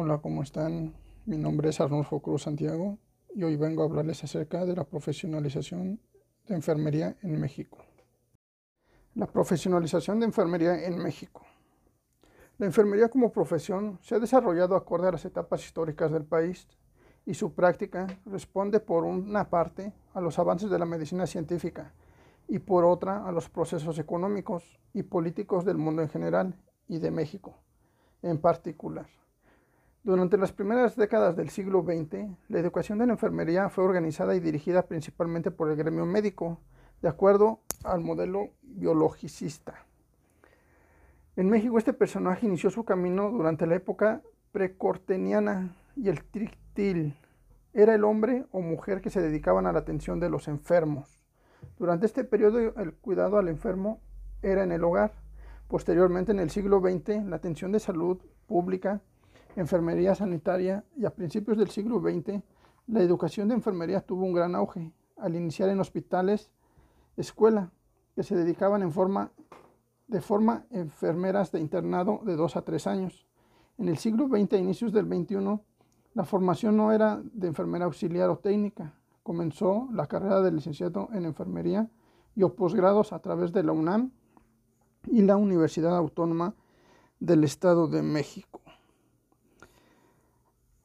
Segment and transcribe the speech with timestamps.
[0.00, 0.94] Hola, ¿cómo están?
[1.26, 2.98] Mi nombre es Arnulfo Cruz Santiago
[3.34, 6.00] y hoy vengo a hablarles acerca de la profesionalización
[6.46, 7.78] de enfermería en México.
[9.16, 11.44] La profesionalización de enfermería en México.
[12.58, 16.68] La enfermería como profesión se ha desarrollado acorde a las etapas históricas del país
[17.26, 21.92] y su práctica responde por una parte a los avances de la medicina científica
[22.46, 26.54] y por otra a los procesos económicos y políticos del mundo en general
[26.86, 27.56] y de México
[28.22, 29.08] en particular.
[30.08, 34.40] Durante las primeras décadas del siglo XX, la educación de la enfermería fue organizada y
[34.40, 36.62] dirigida principalmente por el gremio médico,
[37.02, 39.84] de acuerdo al modelo biologicista.
[41.36, 47.14] En México este personaje inició su camino durante la época precorteniana y el trictil.
[47.74, 51.22] Era el hombre o mujer que se dedicaban a la atención de los enfermos.
[51.78, 54.00] Durante este periodo el cuidado al enfermo
[54.40, 55.12] era en el hogar.
[55.68, 59.02] Posteriormente, en el siglo XX, la atención de salud pública
[59.60, 62.42] enfermería sanitaria y a principios del siglo XX
[62.86, 66.50] la educación de enfermería tuvo un gran auge al iniciar en hospitales,
[67.16, 67.72] escuela,
[68.14, 69.32] que se dedicaban en forma,
[70.06, 73.26] de forma enfermeras de internado de dos a tres años.
[73.78, 75.60] En el siglo XX a inicios del XXI,
[76.14, 78.94] la formación no era de enfermera auxiliar o técnica.
[79.22, 81.90] Comenzó la carrera de licenciado en enfermería
[82.34, 84.12] y o posgrados a través de la UNAM
[85.08, 86.54] y la Universidad Autónoma
[87.20, 88.60] del Estado de México.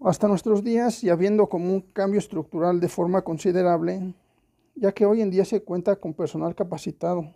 [0.00, 4.14] Hasta nuestros días y habiendo como un cambio estructural de forma considerable,
[4.76, 7.34] ya que hoy en día se cuenta con personal capacitado,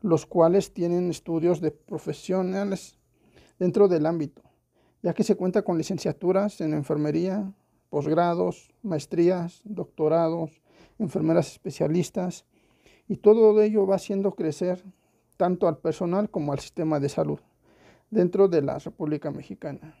[0.00, 2.98] los cuales tienen estudios de profesionales
[3.60, 4.42] dentro del ámbito,
[5.04, 7.52] ya que se cuenta con licenciaturas en enfermería,
[7.90, 10.50] posgrados, maestrías, doctorados,
[10.98, 12.44] enfermeras especialistas,
[13.06, 14.82] y todo ello va haciendo crecer
[15.36, 17.38] tanto al personal como al sistema de salud
[18.10, 19.94] dentro de la República Mexicana.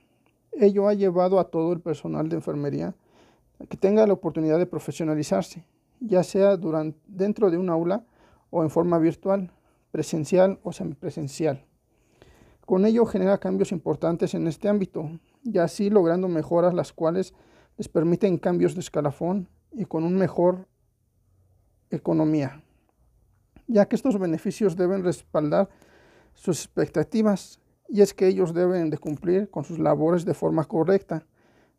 [0.58, 2.94] Ello ha llevado a todo el personal de enfermería
[3.60, 5.64] a que tenga la oportunidad de profesionalizarse,
[6.00, 6.56] ya sea
[7.06, 8.04] dentro de un aula
[8.50, 9.50] o en forma virtual,
[9.90, 11.64] presencial o semipresencial.
[12.66, 15.10] Con ello genera cambios importantes en este ámbito
[15.42, 17.34] y así logrando mejoras las cuales
[17.76, 20.66] les permiten cambios de escalafón y con un mejor
[21.90, 22.62] economía,
[23.66, 25.68] ya que estos beneficios deben respaldar
[26.32, 31.26] sus expectativas y es que ellos deben de cumplir con sus labores de forma correcta,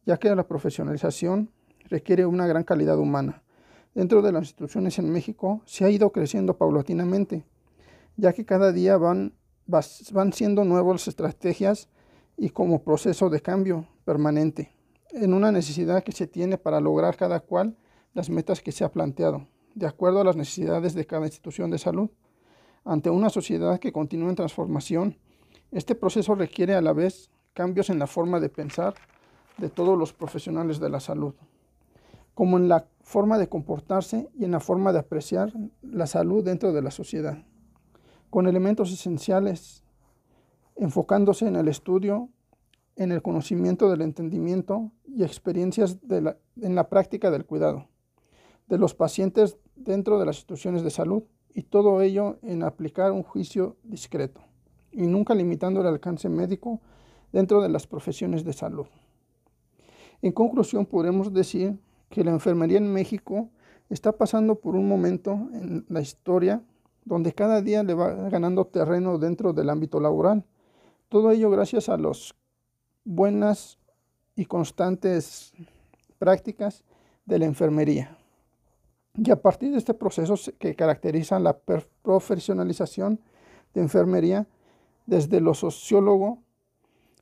[0.05, 1.51] ya que la profesionalización
[1.89, 3.43] requiere una gran calidad humana.
[3.93, 7.45] Dentro de las instituciones en México se ha ido creciendo paulatinamente,
[8.17, 9.33] ya que cada día van,
[9.65, 11.89] van siendo nuevas estrategias
[12.37, 14.71] y como proceso de cambio permanente,
[15.11, 17.77] en una necesidad que se tiene para lograr cada cual
[18.13, 21.77] las metas que se ha planteado, de acuerdo a las necesidades de cada institución de
[21.77, 22.09] salud.
[22.83, 25.17] Ante una sociedad que continúa en transformación,
[25.71, 28.93] este proceso requiere a la vez cambios en la forma de pensar
[29.57, 31.33] de todos los profesionales de la salud,
[32.33, 36.73] como en la forma de comportarse y en la forma de apreciar la salud dentro
[36.73, 37.43] de la sociedad,
[38.29, 39.83] con elementos esenciales,
[40.75, 42.29] enfocándose en el estudio,
[42.97, 47.87] en el conocimiento del entendimiento y experiencias en la práctica del cuidado
[48.67, 51.23] de los pacientes dentro de las instituciones de salud
[51.53, 54.41] y todo ello en aplicar un juicio discreto
[54.95, 56.79] y nunca limitando el alcance médico
[57.31, 58.87] dentro de las profesiones de salud.
[60.21, 61.77] En conclusión, podemos decir
[62.09, 63.49] que la enfermería en México
[63.89, 66.63] está pasando por un momento en la historia
[67.03, 70.43] donde cada día le va ganando terreno dentro del ámbito laboral.
[71.09, 72.33] Todo ello gracias a las
[73.03, 73.77] buenas
[74.35, 75.53] y constantes
[76.17, 76.83] prácticas
[77.25, 78.17] de la enfermería.
[79.17, 81.57] Y a partir de este proceso que caracteriza la
[82.01, 83.19] profesionalización
[83.73, 84.47] de enfermería,
[85.05, 86.39] desde lo sociólogo,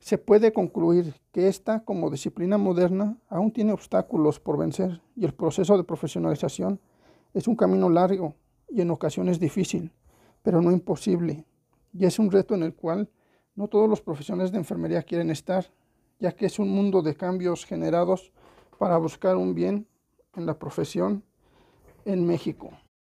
[0.00, 5.32] se puede concluir que esta, como disciplina moderna, aún tiene obstáculos por vencer y el
[5.32, 6.80] proceso de profesionalización
[7.32, 8.34] es un camino largo
[8.68, 9.92] y en ocasiones difícil,
[10.42, 11.44] pero no imposible.
[11.92, 13.08] Y es un reto en el cual
[13.54, 15.66] no todos los profesionales de enfermería quieren estar,
[16.18, 18.32] ya que es un mundo de cambios generados
[18.78, 19.86] para buscar un bien
[20.34, 21.22] en la profesión
[22.04, 22.70] en México.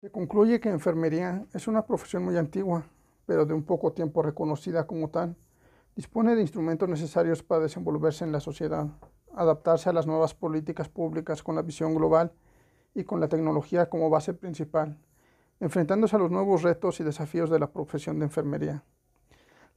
[0.02, 2.86] Se concluye que enfermería es una profesión muy antigua,
[3.26, 5.36] pero de un poco tiempo reconocida como tal,
[5.96, 8.88] dispone de instrumentos necesarios para desenvolverse en la sociedad,
[9.34, 12.34] adaptarse a las nuevas políticas públicas con la visión global
[12.94, 14.98] y con la tecnología como base principal,
[15.60, 18.84] enfrentándose a los nuevos retos y desafíos de la profesión de enfermería.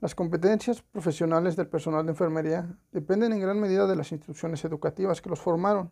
[0.00, 5.20] Las competencias profesionales del personal de enfermería dependen en gran medida de las instituciones educativas
[5.20, 5.90] que los formaron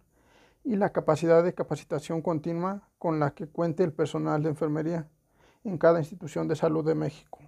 [0.62, 5.08] y la capacidad de capacitación continua con la que cuente el personal de enfermería
[5.66, 7.40] en cada institución de salud de México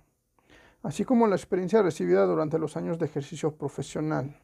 [0.82, 4.37] así como la experiencia recibida durante los años de ejercicio profesional.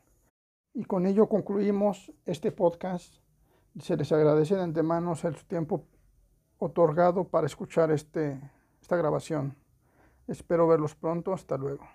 [0.73, 3.15] Y con ello concluimos este podcast.
[3.81, 5.85] Se les agradece de antemano el tiempo
[6.59, 8.41] otorgado para escuchar este,
[8.81, 9.57] esta grabación.
[10.27, 11.33] Espero verlos pronto.
[11.33, 11.87] Hasta luego.